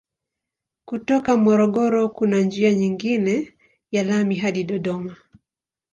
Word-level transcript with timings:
Kutoka 0.85 1.37
Morogoro 1.37 2.09
kuna 2.09 2.39
njia 2.41 2.73
nyingine 2.73 3.53
ya 3.91 4.03
lami 4.03 4.35
hadi 4.35 4.63
Dodoma. 4.63 5.15